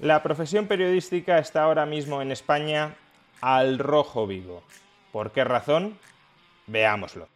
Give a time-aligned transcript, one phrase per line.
[0.00, 2.94] La profesión periodística está ahora mismo en España
[3.40, 4.62] al rojo vivo.
[5.10, 5.98] ¿Por qué razón?
[6.68, 7.26] Veámoslo.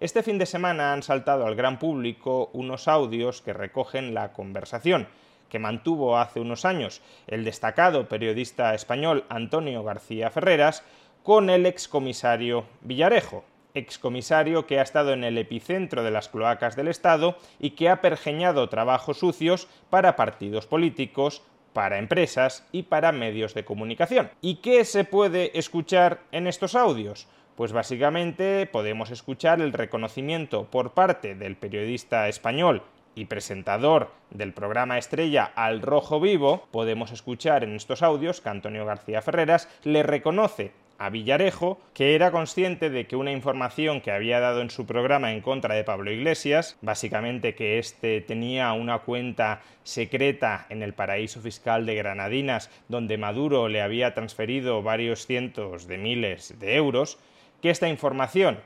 [0.00, 5.06] Este fin de semana han saltado al gran público unos audios que recogen la conversación
[5.48, 10.82] que mantuvo hace unos años el destacado periodista español Antonio García Ferreras
[11.22, 13.44] con el excomisario Villarejo,
[13.76, 18.00] excomisario que ha estado en el epicentro de las cloacas del Estado y que ha
[18.00, 24.30] pergeñado trabajos sucios para partidos políticos, para empresas y para medios de comunicación.
[24.40, 27.28] ¿Y qué se puede escuchar en estos audios?
[27.54, 32.82] Pues básicamente podemos escuchar el reconocimiento por parte del periodista español
[33.14, 38.84] y presentador del programa estrella Al Rojo Vivo, podemos escuchar en estos audios que Antonio
[38.84, 44.40] García Ferreras le reconoce a Villarejo que era consciente de que una información que había
[44.40, 49.62] dado en su programa en contra de Pablo Iglesias, básicamente que éste tenía una cuenta
[49.82, 55.98] secreta en el paraíso fiscal de Granadinas donde Maduro le había transferido varios cientos de
[55.98, 57.18] miles de euros,
[57.62, 58.58] que esta información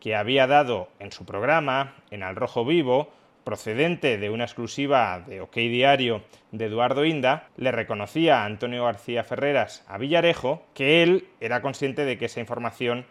[0.00, 3.12] que había dado en su programa, en Al Rojo Vivo,
[3.46, 9.22] procedente de una exclusiva de OK Diario de Eduardo Inda, le reconocía a Antonio García
[9.22, 13.06] Ferreras a Villarejo que él era consciente de que esa información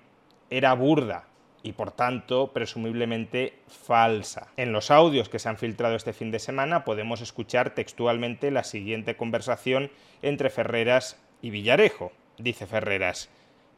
[0.50, 1.30] era burda
[1.64, 4.50] y por tanto presumiblemente falsa.
[4.58, 8.66] En los audios que se han filtrado este fin de semana podemos escuchar textualmente la
[8.66, 9.90] siguiente conversación
[10.22, 12.12] entre Ferreras y Villarejo.
[12.38, 13.30] Dice Ferreras,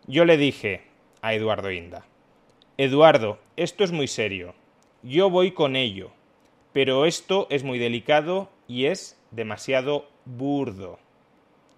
[0.08, 0.88] yo le dije
[1.22, 2.08] a Eduardo Inda,
[2.78, 4.56] Eduardo, esto es muy serio,
[5.04, 6.17] yo voy con ello,
[6.78, 11.00] pero esto es muy delicado y es demasiado burdo.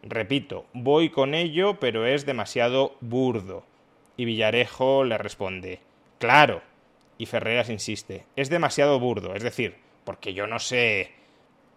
[0.03, 3.63] Repito, voy con ello, pero es demasiado burdo.
[4.17, 5.79] Y Villarejo le responde,
[6.17, 6.61] claro.
[7.17, 11.13] Y Ferreras insiste, es demasiado burdo, es decir, porque yo no sé...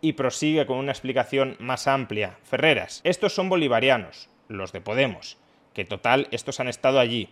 [0.00, 2.38] Y prosigue con una explicación más amplia.
[2.42, 5.38] Ferreras, estos son bolivarianos, los de Podemos,
[5.74, 7.28] que total, estos han estado allí.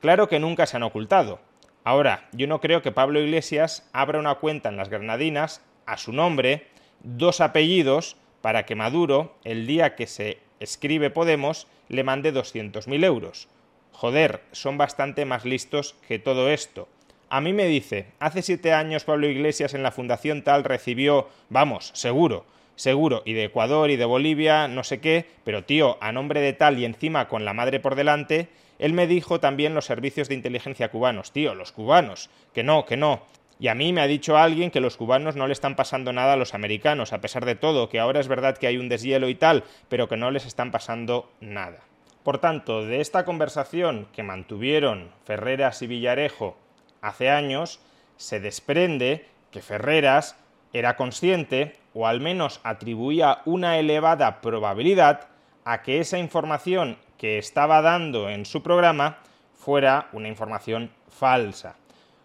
[0.00, 1.40] Claro que nunca se han ocultado,
[1.84, 6.12] Ahora, yo no creo que Pablo Iglesias abra una cuenta en las Granadinas a su
[6.12, 6.66] nombre,
[7.02, 13.48] dos apellidos, para que Maduro, el día que se escribe Podemos, le mande 200.000 euros.
[13.92, 16.88] Joder, son bastante más listos que todo esto.
[17.28, 21.90] A mí me dice, hace siete años Pablo Iglesias en la Fundación Tal recibió, vamos,
[21.94, 22.44] seguro,
[22.80, 26.52] seguro, y de Ecuador y de Bolivia, no sé qué, pero tío, a nombre de
[26.52, 28.48] tal y encima con la madre por delante,
[28.78, 32.96] él me dijo también los servicios de inteligencia cubanos, tío, los cubanos, que no, que
[32.96, 33.22] no.
[33.58, 36.32] Y a mí me ha dicho alguien que los cubanos no le están pasando nada
[36.32, 39.28] a los americanos, a pesar de todo, que ahora es verdad que hay un deshielo
[39.28, 41.80] y tal, pero que no les están pasando nada.
[42.22, 46.56] Por tanto, de esta conversación que mantuvieron Ferreras y Villarejo
[47.02, 47.80] hace años,
[48.16, 50.36] se desprende que Ferreras
[50.72, 55.28] era consciente, o al menos atribuía una elevada probabilidad,
[55.64, 59.18] a que esa información que estaba dando en su programa
[59.54, 61.76] fuera una información falsa.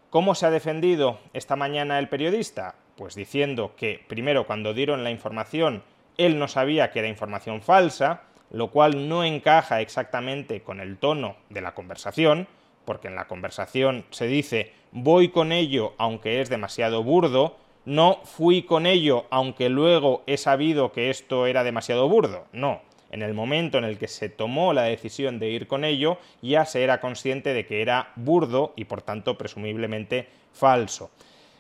[0.10, 2.76] ¿Cómo se ha defendido esta mañana el periodista?
[2.96, 5.84] Pues diciendo que primero cuando dieron la información
[6.18, 8.22] él no sabía que era información falsa,
[8.52, 12.48] lo cual no encaja exactamente con el tono de la conversación,
[12.86, 18.64] porque en la conversación se dice voy con ello aunque es demasiado burdo, no fui
[18.64, 22.82] con ello aunque luego he sabido que esto era demasiado burdo, no
[23.16, 26.66] en el momento en el que se tomó la decisión de ir con ello, ya
[26.66, 31.12] se era consciente de que era burdo y por tanto presumiblemente falso.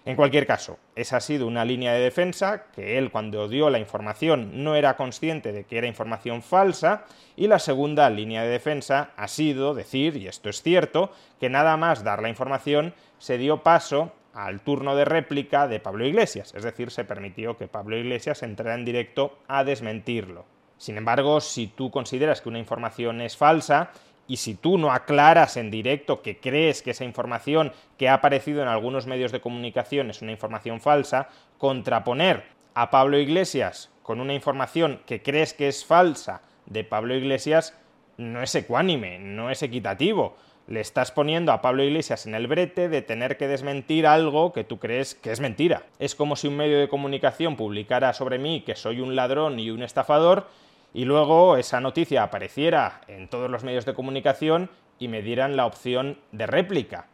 [0.04, 3.80] En cualquier caso, esa ha sido una línea de defensa, que él cuando dio la
[3.80, 7.06] información no era consciente de que era información falsa,
[7.38, 11.78] y la segunda línea de defensa ha sido decir, y esto es cierto, que nada
[11.78, 16.64] más dar la información se dio paso al turno de réplica de Pablo Iglesias, es
[16.64, 20.46] decir, se permitió que Pablo Iglesias entrara en directo a desmentirlo.
[20.78, 23.92] Sin embargo, si tú consideras que una información es falsa
[24.28, 28.62] y si tú no aclaras en directo que crees que esa información que ha aparecido
[28.62, 32.44] en algunos medios de comunicación es una información falsa, contraponer
[32.74, 37.74] a Pablo Iglesias con una información que crees que es falsa de Pablo Iglesias
[38.18, 40.36] no es ecuánime, no es equitativo.
[40.68, 44.64] Le estás poniendo a Pablo Iglesias en el brete de tener que desmentir algo que
[44.64, 45.84] tú crees que es mentira.
[46.00, 49.70] Es como si un medio de comunicación publicara sobre mí que soy un ladrón y
[49.70, 50.48] un estafador
[50.92, 55.68] y luego esa noticia apareciera en todos los medios de comunicación y me dieran la
[55.68, 57.08] opción de réplica.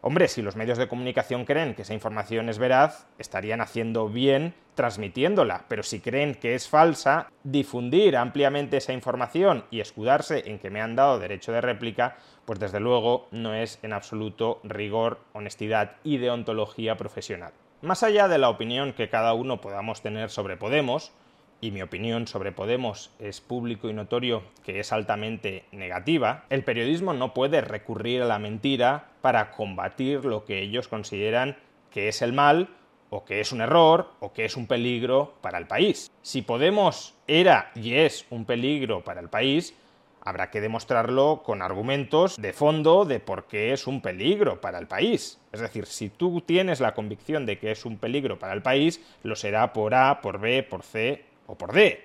[0.00, 4.54] Hombre, si los medios de comunicación creen que esa información es veraz, estarían haciendo bien
[4.76, 10.70] transmitiéndola, pero si creen que es falsa, difundir ampliamente esa información y escudarse en que
[10.70, 15.96] me han dado derecho de réplica, pues desde luego no es en absoluto rigor, honestidad
[16.04, 17.52] y deontología profesional.
[17.82, 21.12] Más allá de la opinión que cada uno podamos tener sobre Podemos,
[21.60, 27.12] y mi opinión sobre Podemos es público y notorio que es altamente negativa, el periodismo
[27.12, 31.56] no puede recurrir a la mentira para combatir lo que ellos consideran
[31.90, 32.68] que es el mal
[33.10, 36.10] o que es un error o que es un peligro para el país.
[36.22, 39.74] Si Podemos era y es un peligro para el país,
[40.20, 44.86] habrá que demostrarlo con argumentos de fondo de por qué es un peligro para el
[44.86, 45.40] país.
[45.52, 49.00] Es decir, si tú tienes la convicción de que es un peligro para el país,
[49.22, 51.98] lo será por A, por B, por C o por D.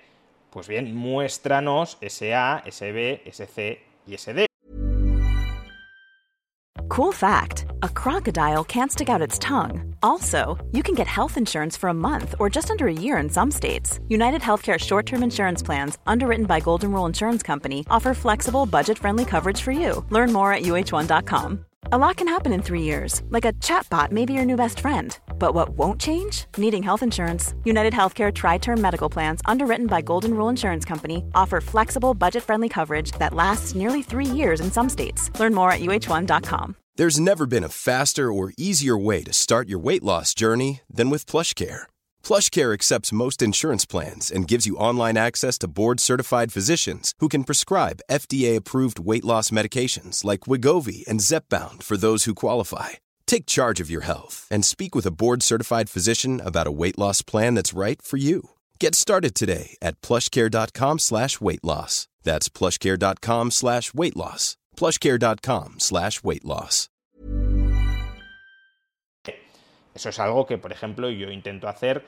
[0.50, 4.46] Pues bien, muéstranos ese A, ese B, ese C y ese D.
[6.88, 9.96] Cool fact a crocodile can't stick out its tongue.
[10.02, 13.28] Also, you can get health insurance for a month or just under a year in
[13.28, 13.98] some states.
[14.08, 18.98] United Healthcare short term insurance plans, underwritten by Golden Rule Insurance Company, offer flexible, budget
[18.98, 20.04] friendly coverage for you.
[20.10, 21.64] Learn more at uh1.com.
[21.92, 24.80] A lot can happen in three years, like a chatbot may be your new best
[24.80, 25.18] friend.
[25.38, 26.46] But what won't change?
[26.56, 27.54] Needing health insurance.
[27.64, 32.42] United Healthcare Tri Term Medical Plans, underwritten by Golden Rule Insurance Company, offer flexible, budget
[32.42, 35.30] friendly coverage that lasts nearly three years in some states.
[35.38, 36.76] Learn more at uh1.com.
[36.96, 41.10] There's never been a faster or easier way to start your weight loss journey than
[41.10, 41.82] with PlushCare.
[42.22, 47.28] PlushCare accepts most insurance plans and gives you online access to board certified physicians who
[47.28, 52.90] can prescribe FDA approved weight loss medications like Wigovi and Zepbound for those who qualify
[53.26, 56.98] Take charge of your health and speak with a board certified physician about a weight
[56.98, 58.50] loss plan that's right for you.
[58.78, 62.06] Get started today at plushcare.com slash weight loss.
[62.22, 64.56] That's plushcare.com slash weight loss.
[64.76, 66.88] Plushcare.com slash weight loss.
[69.94, 72.04] Eso es algo que, por ejemplo, yo intento hacer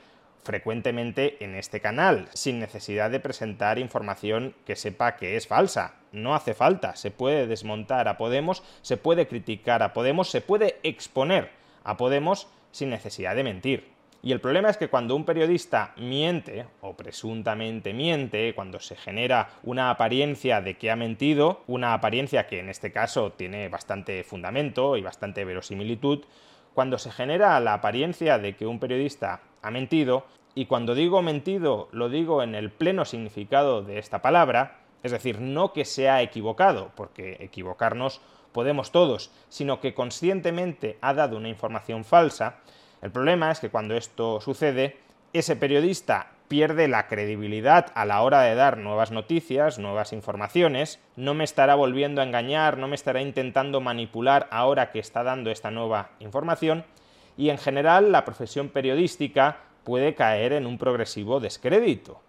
[0.47, 5.95] frecuentemente en este canal, sin necesidad de presentar información que sepa que es falsa.
[6.13, 10.79] No hace falta, se puede desmontar a Podemos, se puede criticar a Podemos, se puede
[10.83, 11.51] exponer
[11.83, 13.89] a Podemos sin necesidad de mentir.
[14.23, 19.49] Y el problema es que cuando un periodista miente, o presuntamente miente, cuando se genera
[19.63, 24.95] una apariencia de que ha mentido, una apariencia que en este caso tiene bastante fundamento
[24.95, 26.23] y bastante verosimilitud,
[26.73, 30.25] cuando se genera la apariencia de que un periodista ha mentido,
[30.55, 35.39] y cuando digo mentido lo digo en el pleno significado de esta palabra, es decir,
[35.39, 38.21] no que se ha equivocado, porque equivocarnos
[38.51, 42.57] podemos todos, sino que conscientemente ha dado una información falsa,
[43.01, 44.97] el problema es que cuando esto sucede,
[45.33, 51.33] ese periodista pierde la credibilidad a la hora de dar nuevas noticias, nuevas informaciones, no
[51.33, 55.71] me estará volviendo a engañar, no me estará intentando manipular ahora que está dando esta
[55.71, 56.85] nueva información,
[57.37, 62.19] y en general la profesión periodística puede caer en un progresivo descrédito.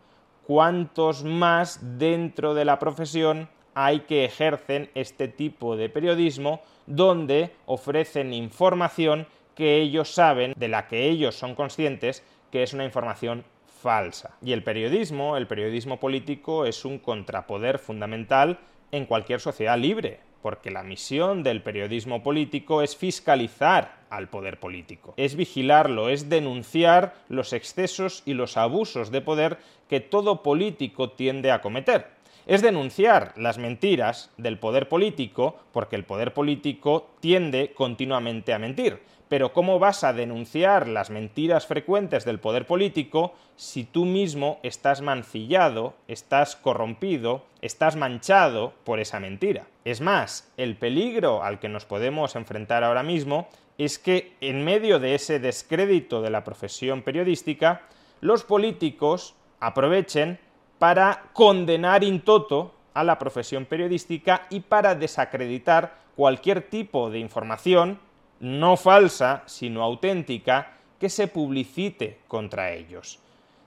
[0.46, 8.32] ¿Cuántos más dentro de la profesión hay que ejercen este tipo de periodismo donde ofrecen
[8.32, 13.44] información que ellos saben, de la que ellos son conscientes, que es una información
[13.82, 14.36] falsa.
[14.42, 18.58] Y el periodismo, el periodismo político, es un contrapoder fundamental
[18.90, 25.14] en cualquier sociedad libre, porque la misión del periodismo político es fiscalizar al poder político,
[25.16, 31.50] es vigilarlo, es denunciar los excesos y los abusos de poder que todo político tiende
[31.50, 32.18] a cometer.
[32.46, 39.00] Es denunciar las mentiras del poder político, porque el poder político tiende continuamente a mentir.
[39.28, 45.02] Pero ¿cómo vas a denunciar las mentiras frecuentes del poder político si tú mismo estás
[45.02, 49.66] mancillado, estás corrompido, estás manchado por esa mentira?
[49.84, 54.98] Es más, el peligro al que nos podemos enfrentar ahora mismo es que en medio
[54.98, 57.82] de ese descrédito de la profesión periodística,
[58.20, 60.38] los políticos aprovechen
[60.78, 68.00] para condenar in toto a la profesión periodística y para desacreditar cualquier tipo de información
[68.40, 73.20] no falsa, sino auténtica, que se publicite contra ellos.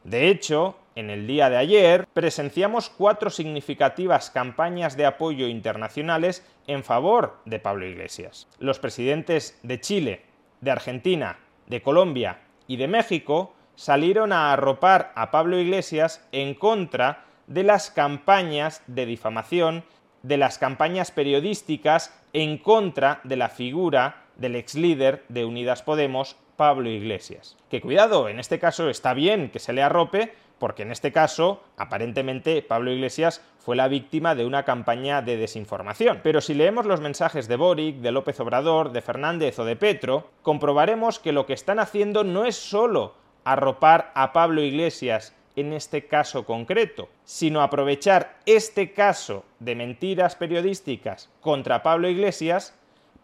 [0.03, 6.83] De hecho, en el día de ayer presenciamos cuatro significativas campañas de apoyo internacionales en
[6.83, 8.47] favor de Pablo Iglesias.
[8.59, 10.25] Los presidentes de Chile,
[10.59, 11.37] de Argentina,
[11.67, 17.89] de Colombia y de México salieron a arropar a Pablo Iglesias en contra de las
[17.89, 19.83] campañas de difamación
[20.23, 26.35] de las campañas periodísticas en contra de la figura del ex líder de Unidas Podemos,
[26.57, 27.57] Pablo Iglesias.
[27.69, 31.63] Que cuidado, en este caso está bien que se le arrope, porque en este caso,
[31.77, 36.19] aparentemente, Pablo Iglesias fue la víctima de una campaña de desinformación.
[36.21, 40.29] Pero si leemos los mensajes de Boric, de López Obrador, de Fernández o de Petro,
[40.41, 46.05] comprobaremos que lo que están haciendo no es solo arropar a Pablo Iglesias en este
[46.05, 52.75] caso concreto, sino aprovechar este caso de mentiras periodísticas contra Pablo Iglesias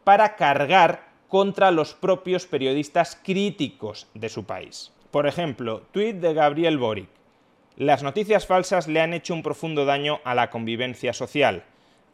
[0.04, 4.92] para cargar contra los propios periodistas críticos de su país.
[5.12, 7.10] Por ejemplo, tuit de Gabriel Boric.
[7.76, 11.64] Las noticias falsas le han hecho un profundo daño a la convivencia social.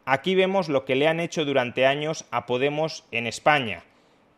[0.04, 3.84] Aquí vemos lo que le han hecho durante años a Podemos en España,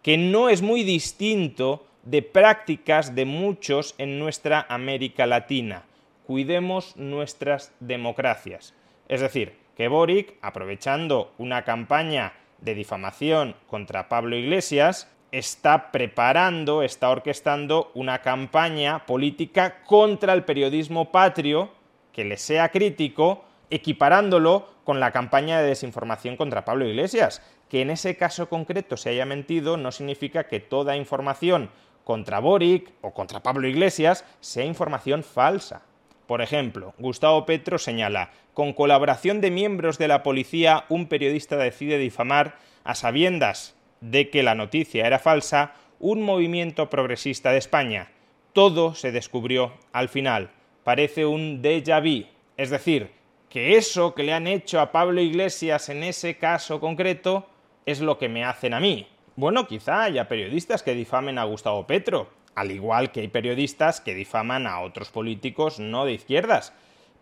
[0.02, 5.82] que no es muy distinto de prácticas de muchos en nuestra América Latina.
[6.24, 8.74] Cuidemos nuestras democracias.
[9.08, 12.32] Es decir, que Boric, aprovechando una campaña
[12.66, 21.10] de difamación contra Pablo Iglesias, está preparando, está orquestando una campaña política contra el periodismo
[21.10, 21.70] patrio
[22.12, 27.40] que le sea crítico, equiparándolo con la campaña de desinformación contra Pablo Iglesias.
[27.70, 31.70] Que en ese caso concreto se haya mentido no significa que toda información
[32.04, 35.82] contra Boric o contra Pablo Iglesias sea información falsa.
[36.26, 41.98] Por ejemplo, Gustavo Petro señala, con colaboración de miembros de la policía, un periodista decide
[41.98, 48.10] difamar, a sabiendas de que la noticia era falsa, un movimiento progresista de España.
[48.52, 50.50] Todo se descubrió al final.
[50.84, 52.26] Parece un déjà vu.
[52.56, 53.10] Es decir,
[53.48, 57.46] que eso que le han hecho a Pablo Iglesias en ese caso concreto
[57.86, 59.06] es lo que me hacen a mí.
[59.36, 64.14] Bueno, quizá haya periodistas que difamen a Gustavo Petro, al igual que hay periodistas que
[64.14, 66.72] difaman a otros políticos no de izquierdas.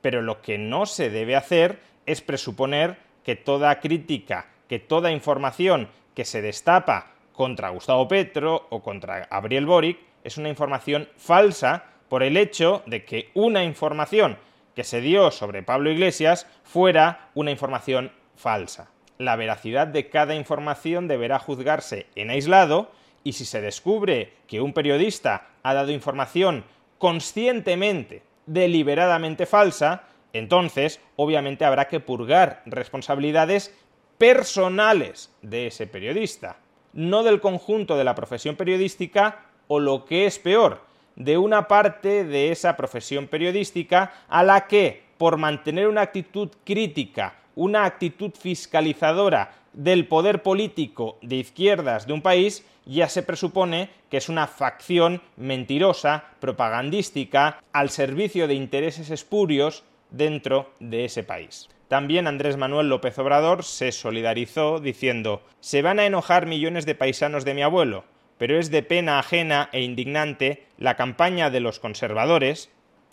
[0.00, 5.88] Pero lo que no se debe hacer es presuponer que toda crítica, que toda información
[6.14, 12.22] que se destapa contra Gustavo Petro o contra Gabriel Boric es una información falsa por
[12.22, 14.38] el hecho de que una información
[14.74, 18.88] que se dio sobre Pablo Iglesias fuera una información falsa
[19.18, 22.90] la veracidad de cada información deberá juzgarse en aislado
[23.25, 26.64] y si se descubre que un periodista ha dado información
[26.99, 30.04] conscientemente, deliberadamente falsa,
[30.35, 33.75] entonces obviamente habrá que purgar responsabilidades
[34.19, 36.59] personales de ese periodista,
[36.93, 40.83] no del conjunto de la profesión periodística o lo que es peor,
[41.16, 47.35] de una parte de esa profesión periodística a la que, por mantener una actitud crítica
[47.54, 54.18] una actitud fiscalizadora del poder político de izquierdas de un país, ya se presupone que
[54.18, 61.68] es una facción mentirosa, propagandística, al servicio de intereses espurios dentro de ese país.
[61.88, 67.44] También Andrés Manuel López Obrador se solidarizó diciendo Se van a enojar millones de paisanos
[67.44, 68.04] de mi abuelo,
[68.38, 72.70] pero es de pena ajena e indignante la campaña de los conservadores.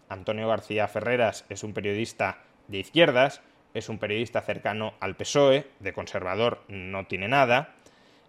[0.09, 3.41] Antonio García Ferreras es un periodista de izquierdas,
[3.73, 7.75] es un periodista cercano al PSOE, de conservador no tiene nada,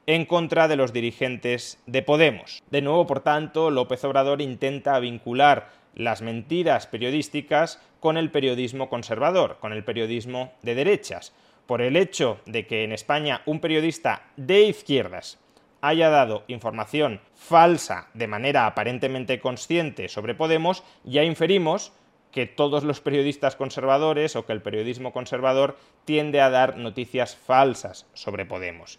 [0.06, 2.62] en contra de los dirigentes de Podemos.
[2.70, 9.58] De nuevo, por tanto, López Obrador intenta vincular las mentiras periodísticas con el periodismo conservador,
[9.60, 11.32] con el periodismo de derechas,
[11.66, 15.38] por el hecho de que en España un periodista de izquierdas
[15.80, 21.92] haya dado información falsa de manera aparentemente consciente sobre Podemos, ya inferimos
[22.32, 28.06] que todos los periodistas conservadores o que el periodismo conservador tiende a dar noticias falsas
[28.14, 28.98] sobre Podemos.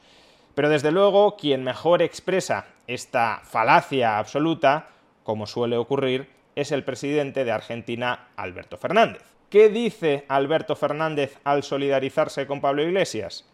[0.55, 4.87] Pero desde luego, quien mejor expresa esta falacia absoluta,
[5.23, 9.23] como suele ocurrir, es el presidente de Argentina, Alberto Fernández.
[9.49, 13.45] ¿Qué dice Alberto Fernández al solidarizarse con Pablo Iglesias?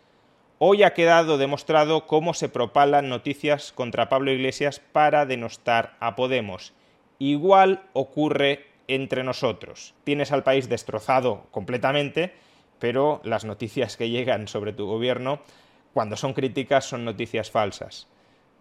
[0.58, 6.74] Hoy ha quedado demostrado cómo se propalan noticias contra Pablo Iglesias para denostar a Podemos.
[7.18, 9.94] Igual ocurre entre nosotros.
[10.04, 12.34] Tienes al país destrozado completamente,
[12.80, 15.40] pero las noticias que llegan sobre tu gobierno,
[15.94, 18.08] cuando son críticas, son noticias falsas.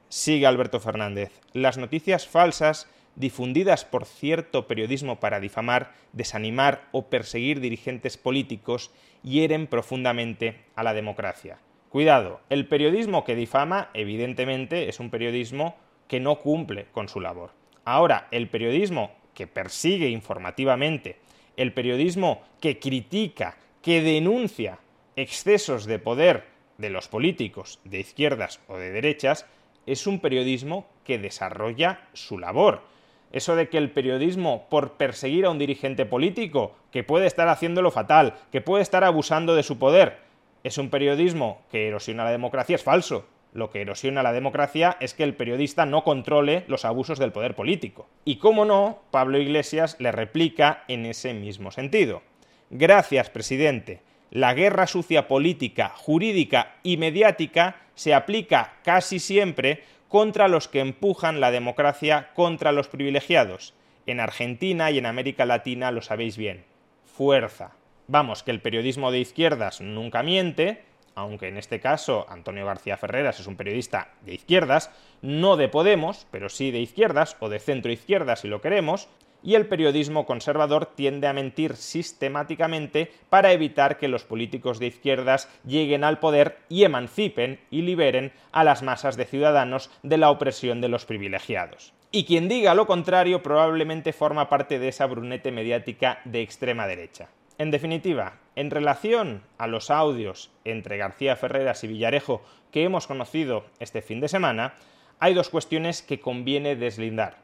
[0.08, 1.32] Sigue Alberto Fernández.
[1.52, 8.90] Las noticias falsas difundidas por cierto periodismo para difamar, desanimar o perseguir dirigentes políticos
[9.22, 11.58] hieren profundamente a la democracia.
[11.88, 15.74] Cuidado, el periodismo que difama, evidentemente, es un periodismo
[16.06, 17.50] que no cumple con su labor.
[17.84, 21.14] Ahora, el periodismo que persigue informativamente,
[21.56, 24.80] el periodismo que critica, que denuncia
[25.14, 26.42] excesos de poder
[26.76, 29.46] de los políticos de izquierdas o de derechas,
[29.86, 32.82] es un periodismo que desarrolla su labor.
[33.30, 37.92] Eso de que el periodismo, por perseguir a un dirigente político, que puede estar haciéndolo
[37.92, 40.18] fatal, que puede estar abusando de su poder,
[40.64, 43.24] es un periodismo que erosiona la democracia es falso.
[43.52, 47.54] Lo que erosiona la democracia es que el periodista no controle los abusos del poder
[47.54, 48.08] político.
[48.24, 52.22] Y cómo no, Pablo Iglesias le replica en ese mismo sentido.
[52.70, 54.02] Gracias, presidente.
[54.30, 61.40] La guerra sucia política, jurídica y mediática se aplica casi siempre contra los que empujan
[61.40, 63.74] la democracia contra los privilegiados.
[64.06, 66.64] En Argentina y en América Latina lo sabéis bien.
[67.04, 67.72] Fuerza.
[68.06, 70.82] Vamos, que el periodismo de izquierdas nunca miente,
[71.18, 76.26] aunque en este caso Antonio García Ferreras es un periodista de izquierdas, no de Podemos,
[76.30, 79.08] pero sí de izquierdas o de centro izquierda si lo queremos,
[79.42, 85.48] y el periodismo conservador tiende a mentir sistemáticamente para evitar que los políticos de izquierdas
[85.64, 90.80] lleguen al poder y emancipen y liberen a las masas de ciudadanos de la opresión
[90.80, 91.92] de los privilegiados.
[92.10, 97.28] Y quien diga lo contrario probablemente forma parte de esa brunete mediática de extrema derecha.
[97.58, 103.64] En definitiva, en relación a los audios entre García Ferreras y Villarejo que hemos conocido
[103.78, 104.74] este fin de semana,
[105.20, 107.36] hay dos cuestiones que conviene deslindar.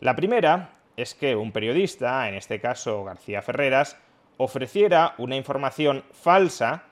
[0.00, 3.98] La primera es que un periodista, en este caso García Ferreras,
[4.38, 6.84] ofreciera una información falsa,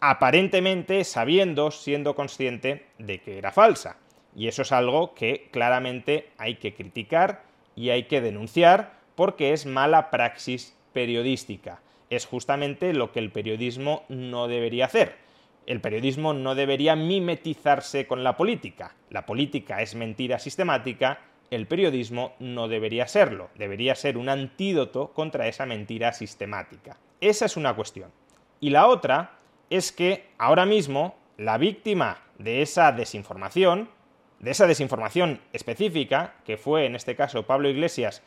[0.00, 3.96] aparentemente sabiendo, siendo consciente de que era falsa.
[4.36, 9.64] Y eso es algo que claramente hay que criticar y hay que denunciar porque es
[9.64, 11.80] mala praxis periodística.
[12.12, 15.16] Es justamente lo que el periodismo no debería hacer.
[15.64, 18.94] El periodismo no debería mimetizarse con la política.
[19.08, 21.20] La política es mentira sistemática
[21.52, 26.96] el periodismo no debería serlo, debería ser un antídoto contra esa mentira sistemática.
[27.20, 28.10] Esa es una cuestión.
[28.58, 29.38] Y la otra
[29.68, 33.90] es que ahora mismo la víctima de esa desinformación,
[34.38, 38.22] de esa desinformación específica, que fue en este caso Pablo Iglesias,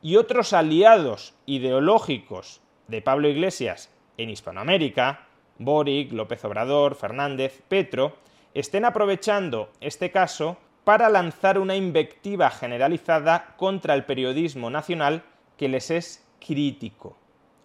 [0.00, 5.26] y otros aliados ideológicos de Pablo Iglesias en Hispanoamérica,
[5.58, 8.16] Boric, López Obrador, Fernández, Petro,
[8.54, 15.22] estén aprovechando este caso para lanzar una invectiva generalizada contra el periodismo nacional
[15.56, 17.16] que les es crítico.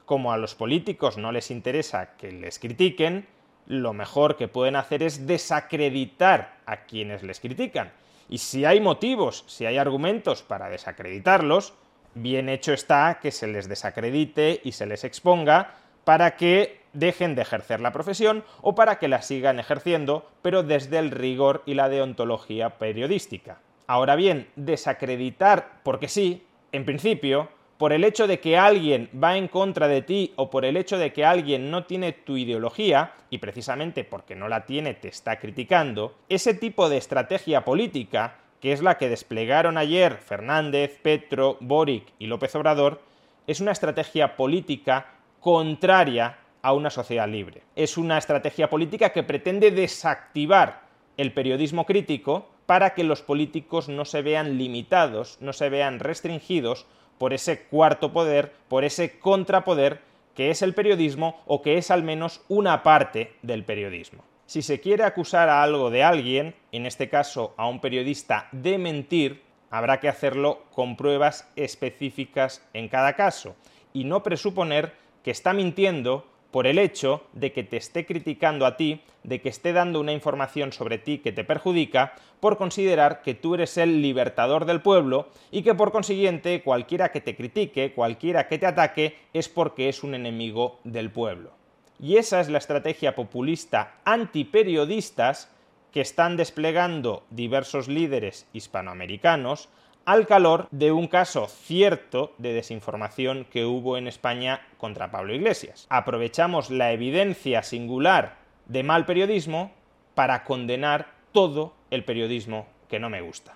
[0.05, 3.25] Como a los políticos no les interesa que les critiquen,
[3.65, 7.93] lo mejor que pueden hacer es desacreditar a quienes les critican.
[8.27, 11.73] Y si hay motivos, si hay argumentos para desacreditarlos,
[12.15, 17.41] bien hecho está que se les desacredite y se les exponga para que dejen de
[17.41, 21.89] ejercer la profesión o para que la sigan ejerciendo, pero desde el rigor y la
[21.89, 23.59] deontología periodística.
[23.87, 29.47] Ahora bien, desacreditar porque sí, en principio, por el hecho de que alguien va en
[29.47, 33.39] contra de ti o por el hecho de que alguien no tiene tu ideología, y
[33.39, 38.81] precisamente porque no la tiene te está criticando, ese tipo de estrategia política, que es
[38.81, 43.01] la que desplegaron ayer Fernández, Petro, Boric y López Obrador,
[43.45, 47.63] es una estrategia política contraria a una sociedad libre.
[47.75, 50.83] Es una estrategia política que pretende desactivar
[51.17, 56.85] el periodismo crítico para que los políticos no se vean limitados, no se vean restringidos
[57.17, 59.99] por ese cuarto poder, por ese contrapoder
[60.35, 64.23] que es el periodismo o que es al menos una parte del periodismo.
[64.45, 68.77] Si se quiere acusar a algo de alguien, en este caso a un periodista, de
[68.77, 73.55] mentir, habrá que hacerlo con pruebas específicas en cada caso
[73.93, 78.77] y no presuponer que está mintiendo por el hecho de que te esté criticando a
[78.77, 83.33] ti, de que esté dando una información sobre ti que te perjudica, por considerar que
[83.33, 88.47] tú eres el libertador del pueblo y que por consiguiente cualquiera que te critique, cualquiera
[88.47, 91.62] que te ataque, es porque es un enemigo del pueblo.
[92.03, 95.49] Y esa es la estrategia populista antiperiodistas
[95.93, 99.69] que están desplegando diversos líderes hispanoamericanos
[100.03, 105.87] al calor de un caso cierto de desinformación que hubo en España contra Pablo Iglesias.
[105.87, 108.35] Aprovechamos la evidencia singular
[108.65, 109.71] de mal periodismo
[110.13, 113.55] para condenar todo el periodismo que no me gusta.